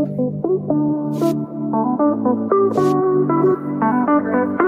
[0.00, 0.20] Thank
[4.60, 4.67] you.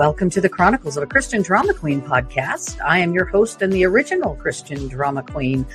[0.00, 2.80] Welcome to the Chronicles of a Christian Drama Queen podcast.
[2.82, 5.66] I am your host and the original Christian Drama Queen,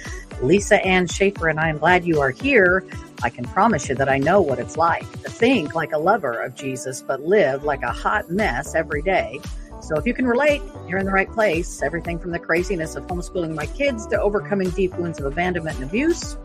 [0.41, 2.83] Lisa Ann Schaefer, and I am glad you are here.
[3.21, 6.41] I can promise you that I know what it's like to think like a lover
[6.41, 9.39] of Jesus, but live like a hot mess every day.
[9.80, 11.83] So if you can relate, you're in the right place.
[11.83, 15.85] Everything from the craziness of homeschooling my kids to overcoming deep wounds of abandonment and
[15.85, 16.35] abuse.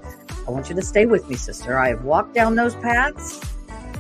[0.47, 1.79] I want you to stay with me, sister.
[1.79, 3.41] I have walked down those paths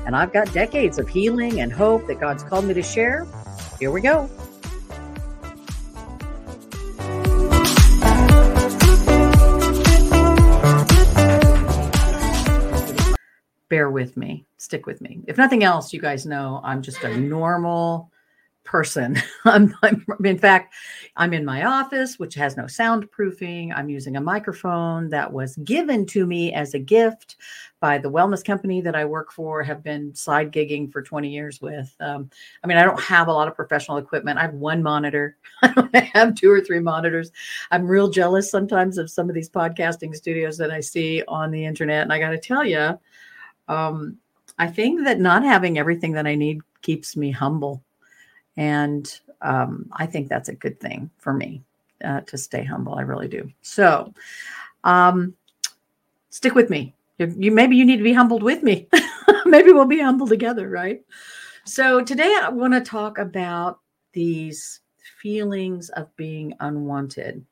[0.07, 3.27] and I've got decades of healing and hope that God's called me to share.
[3.79, 4.29] Here we go.
[13.69, 15.21] Bear with me, stick with me.
[15.29, 18.11] If nothing else, you guys know I'm just a normal
[18.65, 19.21] person.
[19.45, 20.75] I'm, I'm, in fact,
[21.17, 23.73] I'm in my office, which has no soundproofing.
[23.75, 27.37] I'm using a microphone that was given to me as a gift
[27.81, 31.63] by the wellness company that I work for, have been side gigging for 20 years
[31.63, 31.95] with.
[31.99, 32.31] Um,
[32.63, 34.39] I mean, I don't have a lot of professional equipment.
[34.39, 35.37] I have one monitor.
[35.63, 37.33] I have two or three monitors.
[37.71, 41.65] I'm real jealous sometimes of some of these podcasting studios that I see on the
[41.65, 42.03] internet.
[42.03, 42.99] And I got to tell you,
[43.69, 44.19] um,
[44.59, 47.83] I think that not having everything that I need keeps me humble.
[48.59, 51.63] And um, I think that's a good thing for me
[52.05, 52.95] uh, to stay humble.
[52.95, 53.51] I really do.
[53.63, 54.13] So,
[54.85, 55.35] um,
[56.29, 58.89] stick with me you maybe you need to be humbled with me.
[59.45, 61.03] maybe we'll be humbled together, right?
[61.65, 63.81] So today I want to talk about
[64.13, 64.81] these
[65.21, 67.45] feelings of being unwanted.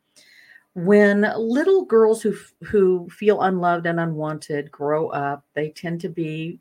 [0.74, 6.60] When little girls who who feel unloved and unwanted grow up, they tend to be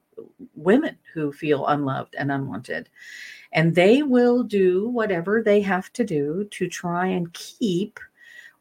[0.55, 2.89] women who feel unloved and unwanted.
[3.53, 7.99] And they will do whatever they have to do to try and keep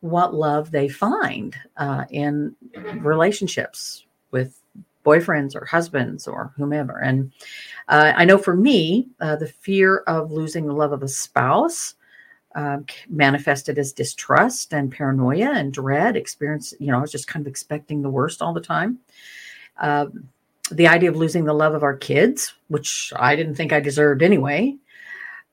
[0.00, 2.54] what love they find uh, in
[2.98, 4.60] relationships, with
[5.04, 6.98] boyfriends or husbands or whomever.
[6.98, 7.32] And
[7.88, 11.94] uh, I know for me, uh, the fear of losing the love of a spouse
[12.56, 12.78] uh,
[13.08, 16.16] manifested as distrust and paranoia and dread.
[16.16, 18.98] Experience, you know, I was just kind of expecting the worst all the time.
[19.80, 20.28] Um,
[20.70, 24.22] the idea of losing the love of our kids, which I didn't think I deserved
[24.22, 24.74] anyway.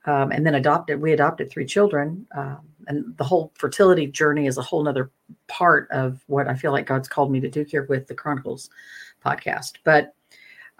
[0.05, 2.25] Um, and then adopted, we adopted three children.
[2.35, 5.11] Um, and the whole fertility journey is a whole nother
[5.47, 8.69] part of what I feel like God's called me to do here with the Chronicles
[9.25, 9.73] podcast.
[9.83, 10.13] But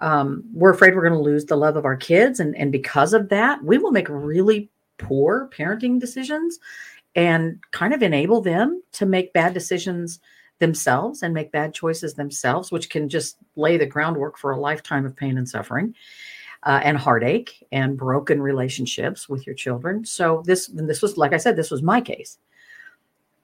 [0.00, 2.40] um, we're afraid we're going to lose the love of our kids.
[2.40, 6.58] And, and because of that, we will make really poor parenting decisions
[7.14, 10.20] and kind of enable them to make bad decisions
[10.58, 15.04] themselves and make bad choices themselves, which can just lay the groundwork for a lifetime
[15.06, 15.94] of pain and suffering
[16.64, 20.04] uh, and heartache and broken relationships with your children.
[20.04, 22.38] So this this was like I said, this was my case.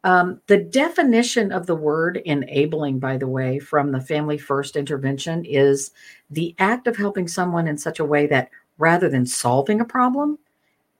[0.02, 5.44] Um, the definition of the word enabling, by the way, from the Family First intervention
[5.44, 5.90] is
[6.30, 10.38] the act of helping someone in such a way that rather than solving a problem,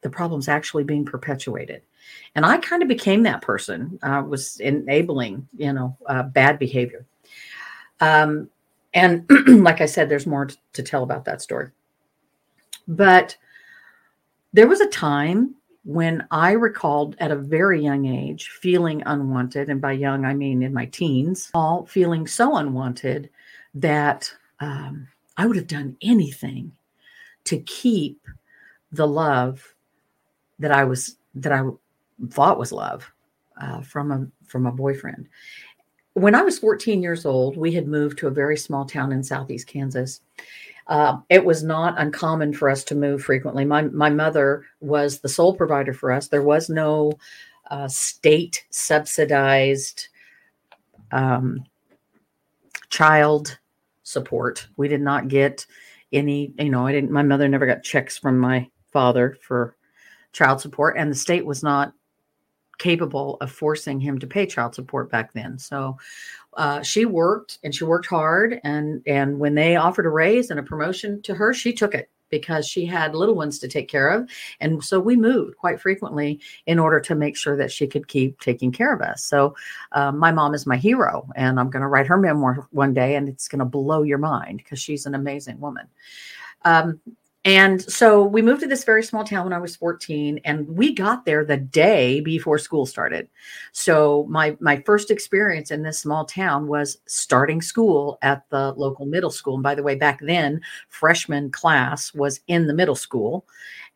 [0.03, 1.81] the problem's actually being perpetuated.
[2.35, 7.07] And I kind of became that person, uh, was enabling, you know, uh, bad behavior.
[8.01, 8.51] Um,
[8.93, 11.71] and like I said, there's more to tell about that story.
[12.91, 13.37] But
[14.53, 19.81] there was a time when I recalled at a very young age feeling unwanted, and
[19.81, 23.31] by young I mean in my teens, all feeling so unwanted
[23.75, 25.07] that um,
[25.37, 26.73] I would have done anything
[27.45, 28.21] to keep
[28.93, 29.75] the love
[30.59, 31.63] that I was that I
[32.31, 33.11] thought was love
[33.61, 35.29] uh, from a from a boyfriend.
[36.15, 39.23] When I was 14 years old, we had moved to a very small town in
[39.23, 40.21] southeast Kansas,
[40.91, 43.65] uh, it was not uncommon for us to move frequently.
[43.65, 46.27] My my mother was the sole provider for us.
[46.27, 47.13] There was no
[47.71, 50.09] uh, state subsidized
[51.13, 51.65] um,
[52.91, 53.57] child
[54.03, 54.67] support.
[54.77, 55.65] We did not get
[56.13, 56.53] any.
[56.59, 57.13] You know, I didn't.
[57.13, 59.77] My mother never got checks from my father for
[60.33, 61.93] child support, and the state was not
[62.79, 65.57] capable of forcing him to pay child support back then.
[65.57, 65.99] So
[66.55, 70.59] uh, she worked and she worked hard and and when they offered a raise and
[70.59, 74.09] a promotion to her she took it because she had little ones to take care
[74.09, 74.31] of.
[74.61, 78.41] And so we moved quite frequently in order to make sure that she could keep
[78.41, 79.25] taking care of us.
[79.25, 79.55] So
[79.93, 83.17] uh, my mom is my hero and i'm going to write her memoir one day
[83.17, 85.87] and it's going to blow your mind because she's an amazing woman.
[86.65, 87.01] Um,
[87.45, 90.95] and so we moved to this very small town when I was 14 and we
[90.95, 93.29] got there the day before school started.
[93.73, 99.07] So my my first experience in this small town was starting school at the local
[99.07, 99.55] middle school.
[99.55, 103.47] And by the way, back then freshman class was in the middle school.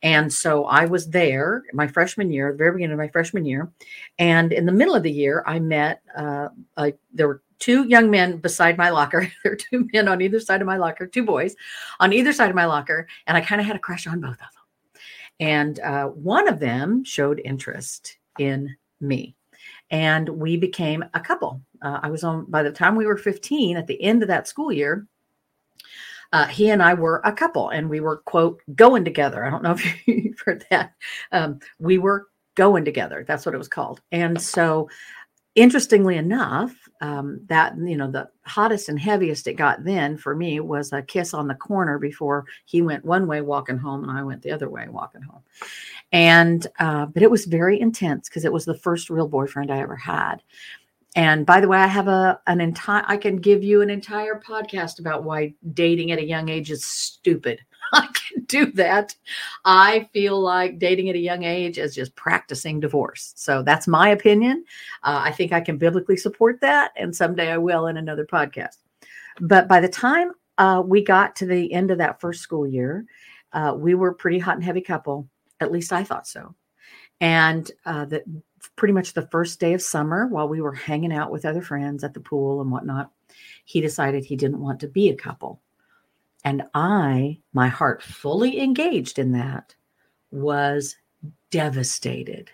[0.03, 3.71] And so I was there my freshman year, the very beginning of my freshman year.
[4.19, 8.11] And in the middle of the year, I met, uh, a, there were two young
[8.11, 9.21] men beside my locker.
[9.43, 11.57] there were two men on either side of my locker, two boys
[11.99, 13.09] on either side of my locker.
[13.27, 15.01] And I kind of had a crush on both of them.
[15.41, 19.35] And uh, one of them showed interest in me.
[19.91, 21.63] And we became a couple.
[21.81, 24.47] Uh, I was on, by the time we were 15, at the end of that
[24.47, 25.07] school year,
[26.33, 29.43] uh, he and I were a couple and we were, quote, going together.
[29.43, 30.93] I don't know if you've heard that.
[31.33, 33.25] Um, we were going together.
[33.27, 34.03] That's what it was called.
[34.13, 34.91] And so,
[35.55, 40.59] interestingly enough, um, that you know the hottest and heaviest it got then for me
[40.59, 44.23] was a kiss on the corner before he went one way walking home and I
[44.23, 45.43] went the other way walking home,
[46.13, 49.81] and uh, but it was very intense because it was the first real boyfriend I
[49.81, 50.37] ever had.
[51.15, 54.41] And by the way, I have a an entire I can give you an entire
[54.41, 57.61] podcast about why dating at a young age is stupid.
[57.97, 59.15] I can do that.
[59.65, 63.33] I feel like dating at a young age is just practicing divorce.
[63.37, 64.65] So that's my opinion.
[65.05, 68.79] Uh, I think I can biblically support that, and someday I will in another podcast.
[69.41, 73.07] But by the time uh, we got to the end of that first school year,
[73.53, 75.29] uh, we were pretty hot and heavy couple.
[75.61, 76.55] At least I thought so.
[77.21, 78.25] And uh, that
[78.77, 82.03] pretty much the first day of summer, while we were hanging out with other friends
[82.03, 83.13] at the pool and whatnot,
[83.65, 85.61] he decided he didn't want to be a couple.
[86.45, 89.75] And I, my heart fully engaged in that,
[90.31, 90.97] was
[91.51, 92.51] devastated.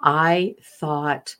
[0.00, 1.36] I thought,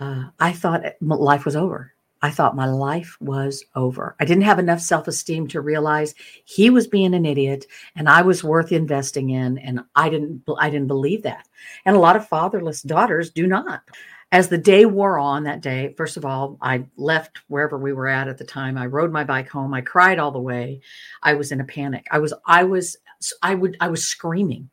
[0.00, 1.92] uh, I thought life was over.
[2.22, 4.14] I thought my life was over.
[4.20, 6.14] I didn't have enough self esteem to realize
[6.44, 7.66] he was being an idiot
[7.96, 9.56] and I was worth investing in.
[9.58, 11.48] And I didn't, I didn't believe that.
[11.86, 13.82] And a lot of fatherless daughters do not
[14.32, 18.06] as the day wore on that day, first of all, I left wherever we were
[18.06, 18.78] at at the time.
[18.78, 19.74] I rode my bike home.
[19.74, 20.80] I cried all the way.
[21.22, 22.06] I was in a panic.
[22.10, 22.96] I was, I was,
[23.42, 24.70] I would, I was screaming.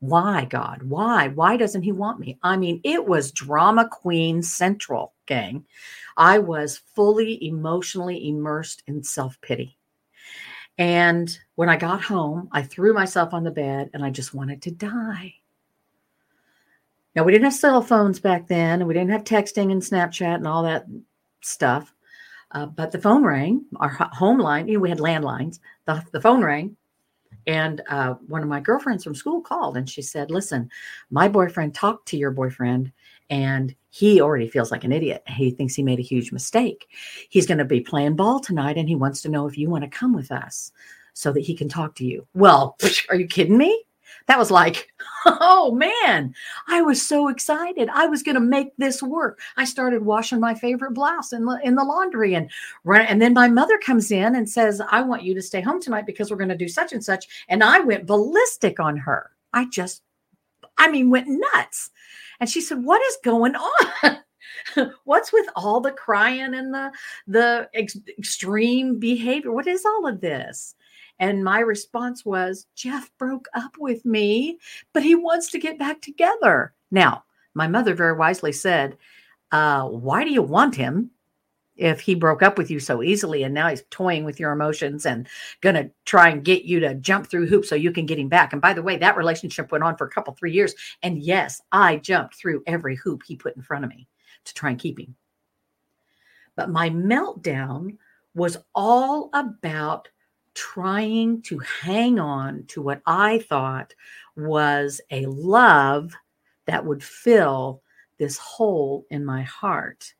[0.00, 0.82] Why, God?
[0.82, 1.28] Why?
[1.28, 2.38] Why doesn't he want me?
[2.42, 5.66] I mean, it was drama queen central, gang.
[6.16, 9.78] I was fully emotionally immersed in self pity.
[10.78, 14.62] And when I got home, I threw myself on the bed and I just wanted
[14.62, 15.34] to die.
[17.14, 20.36] Now, we didn't have cell phones back then, and we didn't have texting and Snapchat
[20.36, 20.86] and all that
[21.40, 21.92] stuff.
[22.52, 25.60] Uh, but the phone rang, our home line, you know, we had landlines.
[25.86, 26.76] The, the phone rang,
[27.46, 30.70] and uh, one of my girlfriends from school called and she said, Listen,
[31.10, 32.92] my boyfriend talked to your boyfriend,
[33.28, 35.22] and he already feels like an idiot.
[35.26, 36.88] He thinks he made a huge mistake.
[37.28, 39.84] He's going to be playing ball tonight, and he wants to know if you want
[39.84, 40.72] to come with us
[41.14, 42.26] so that he can talk to you.
[42.34, 42.76] Well,
[43.08, 43.84] are you kidding me?
[44.26, 44.92] That was like,
[45.26, 46.34] oh man,
[46.68, 47.88] I was so excited.
[47.92, 49.40] I was going to make this work.
[49.56, 52.50] I started washing my favorite blouse in the, in the laundry and
[52.84, 53.02] run.
[53.02, 56.06] And then my mother comes in and says, I want you to stay home tonight
[56.06, 57.26] because we're going to do such and such.
[57.48, 59.30] And I went ballistic on her.
[59.52, 60.02] I just,
[60.78, 61.90] I mean, went nuts.
[62.38, 64.18] And she said, what is going on?
[65.04, 66.90] what's with all the crying and the
[67.26, 70.74] the ex- extreme behavior what is all of this
[71.20, 74.58] and my response was, Jeff broke up with me,
[74.94, 76.72] but he wants to get back together.
[76.90, 78.96] Now, my mother very wisely said,
[79.52, 81.10] uh, Why do you want him?
[81.76, 85.06] If he broke up with you so easily and now he's toying with your emotions
[85.06, 85.26] and
[85.62, 88.28] going to try and get you to jump through hoops so you can get him
[88.28, 88.52] back.
[88.52, 90.74] And by the way, that relationship went on for a couple, three years.
[91.02, 94.08] And yes, I jumped through every hoop he put in front of me
[94.44, 95.14] to try and keep him.
[96.54, 97.96] But my meltdown
[98.34, 100.08] was all about
[100.60, 103.94] trying to hang on to what I thought
[104.36, 106.12] was a love
[106.66, 107.82] that would fill
[108.18, 110.12] this hole in my heart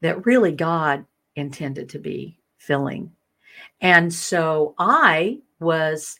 [0.00, 1.04] that really God
[1.36, 3.12] intended to be filling.
[3.82, 6.18] And so I was,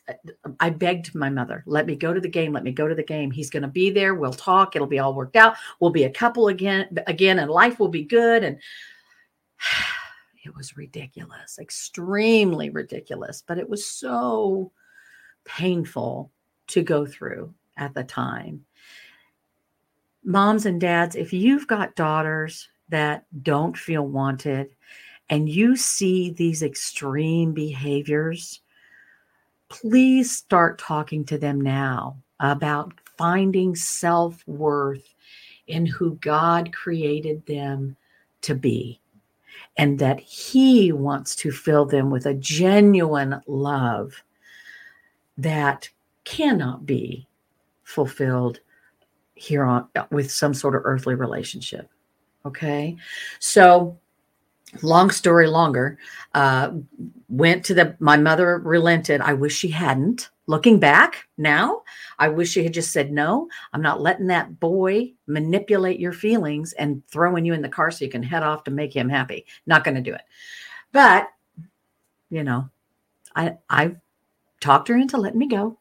[0.59, 2.53] I begged my mother, let me go to the game.
[2.53, 3.31] Let me go to the game.
[3.31, 4.13] He's going to be there.
[4.13, 4.75] We'll talk.
[4.75, 5.55] It'll be all worked out.
[5.79, 8.43] We'll be a couple again, again, and life will be good.
[8.43, 8.59] And
[10.43, 14.71] it was ridiculous, extremely ridiculous, but it was so
[15.45, 16.31] painful
[16.67, 18.65] to go through at the time.
[20.23, 24.69] Moms and dads, if you've got daughters that don't feel wanted
[25.29, 28.61] and you see these extreme behaviors,
[29.69, 35.13] please start talking to them now about finding self worth
[35.67, 37.95] in who God created them
[38.41, 39.00] to be
[39.77, 44.23] and that He wants to fill them with a genuine love
[45.37, 45.89] that
[46.23, 47.27] cannot be
[47.83, 48.59] fulfilled
[49.33, 51.89] here on with some sort of earthly relationship.
[52.45, 52.95] Okay.
[53.39, 53.97] So
[54.81, 55.97] long story longer,
[56.33, 56.71] uh,
[57.27, 59.21] went to the, my mother relented.
[59.21, 60.29] I wish she hadn't.
[60.51, 61.83] Looking back now,
[62.19, 66.73] I wish she had just said, no, I'm not letting that boy manipulate your feelings
[66.73, 69.45] and throwing you in the car so you can head off to make him happy.
[69.65, 70.23] Not going to do it.
[70.91, 71.29] But,
[72.29, 72.69] you know,
[73.33, 73.95] I, I
[74.59, 75.79] talked her into letting me go.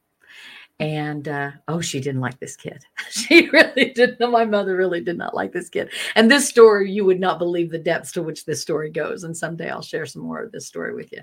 [0.81, 2.83] And uh, oh, she didn't like this kid.
[3.11, 4.31] she really didn't.
[4.31, 5.91] My mother really did not like this kid.
[6.17, 9.25] And this story, you would not believe the depths to which this story goes.
[9.25, 11.21] And someday I'll share some more of this story with you.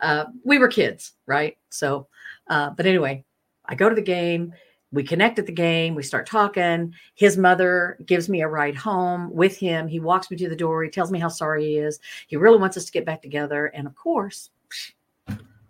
[0.00, 1.56] Uh, we were kids, right?
[1.70, 2.08] So,
[2.48, 3.24] uh, but anyway,
[3.64, 4.52] I go to the game.
[4.92, 5.94] We connect at the game.
[5.94, 6.92] We start talking.
[7.14, 9.88] His mother gives me a ride home with him.
[9.88, 10.82] He walks me to the door.
[10.82, 12.00] He tells me how sorry he is.
[12.26, 13.66] He really wants us to get back together.
[13.66, 14.50] And of course,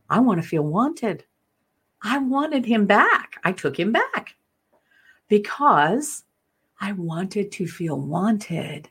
[0.09, 1.25] I want to feel wanted.
[2.03, 3.37] I wanted him back.
[3.45, 4.35] I took him back
[5.29, 6.25] because
[6.81, 8.89] I wanted to feel wanted.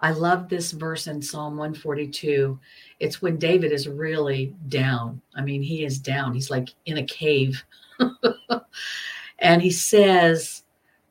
[0.00, 2.58] I love this verse in Psalm 142.
[3.00, 5.20] It's when David is really down.
[5.34, 6.32] I mean, he is down.
[6.32, 7.62] He's like in a cave.
[9.38, 10.62] and he says,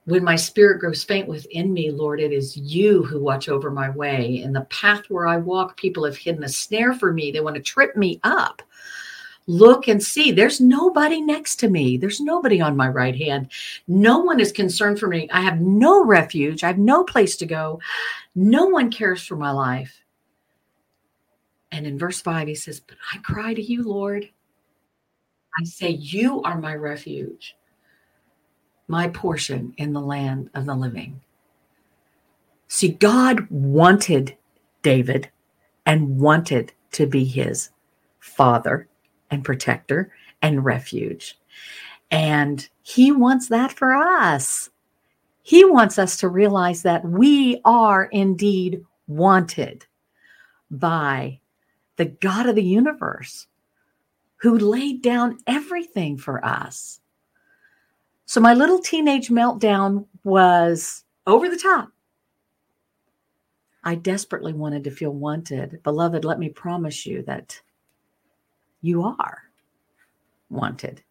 [0.09, 3.91] When my spirit grows faint within me, Lord, it is you who watch over my
[3.91, 4.41] way.
[4.41, 7.29] In the path where I walk, people have hidden a snare for me.
[7.29, 8.63] They want to trip me up.
[9.45, 10.31] Look and see.
[10.31, 11.95] There's nobody next to me.
[11.95, 13.51] There's nobody on my right hand.
[13.87, 15.29] No one is concerned for me.
[15.31, 16.63] I have no refuge.
[16.63, 17.79] I have no place to go.
[18.33, 20.01] No one cares for my life.
[21.71, 24.27] And in verse 5 he says but i cry to you lord.
[25.59, 27.55] I say you are my refuge
[28.89, 31.21] my portion in the land of the living
[32.67, 34.35] see god wanted
[34.83, 35.29] david
[35.85, 37.69] and wanted to be his
[38.19, 38.87] father
[39.31, 41.37] and protector and refuge.
[42.11, 44.69] And he wants that for us.
[45.41, 49.85] He wants us to realize that we are indeed wanted
[50.69, 51.39] by
[51.97, 53.47] the God of the universe
[54.37, 56.98] who laid down everything for us.
[58.29, 61.89] So my little teenage meltdown was over the top.
[63.83, 65.81] I desperately wanted to feel wanted.
[65.81, 67.59] Beloved, let me promise you that
[68.83, 69.41] you are
[70.51, 71.01] wanted.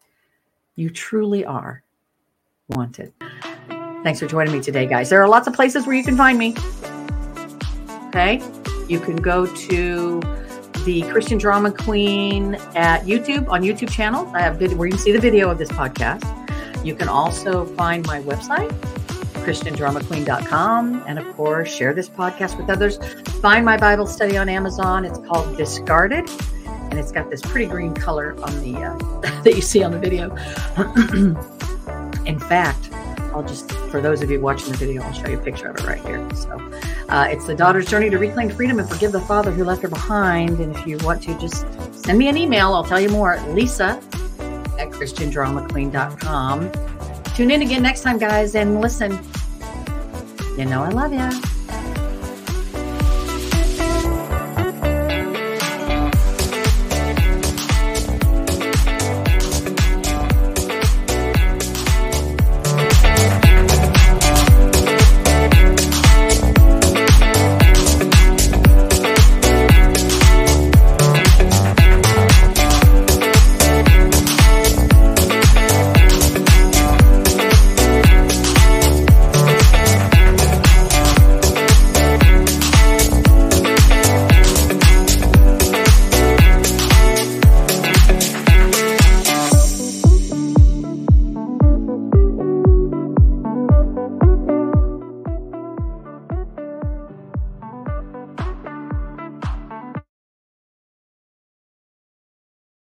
[0.77, 1.83] You truly are
[2.69, 3.11] wanted.
[4.01, 5.09] Thanks for joining me today, guys.
[5.09, 6.55] There are lots of places where you can find me.
[8.07, 8.41] Okay.
[8.87, 10.21] You can go to
[10.85, 14.25] the Christian Drama Queen at YouTube on YouTube channel.
[14.33, 16.38] I have where you can see the video of this podcast.
[16.83, 18.71] You can also find my website,
[19.45, 22.97] ChristianDramaQueen.com, and of course, share this podcast with others.
[23.41, 25.05] Find my Bible study on Amazon.
[25.05, 26.29] It's called Discarded
[26.89, 28.97] and it's got this pretty green color on the uh,
[29.43, 30.35] that you see on the video.
[32.25, 32.89] In fact,
[33.33, 35.77] I'll just for those of you watching the video, I'll show you a picture of
[35.77, 36.27] it right here.
[36.33, 36.57] So
[37.09, 39.87] uh, it's the daughter's journey to reclaim freedom and forgive the father who left her
[39.87, 40.59] behind.
[40.59, 42.73] And if you want to, just send me an email.
[42.73, 43.39] I'll tell you more.
[43.49, 44.01] Lisa
[44.79, 46.71] at ChristianDramaQueen.com.
[47.35, 49.19] Tune in again next time, guys, and listen.
[50.57, 51.58] You know I love you.